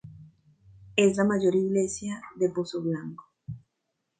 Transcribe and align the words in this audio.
Es 0.95 1.15
la 1.17 1.23
mayor 1.25 1.53
Iglesia 1.53 2.19
de 2.37 2.49
Pozoblanco. 2.49 3.23